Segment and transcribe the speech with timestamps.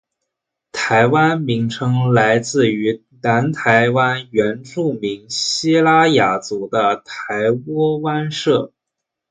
[0.73, 8.73] “台湾”名称来自于南台湾原住民西拉雅族的台窝湾社。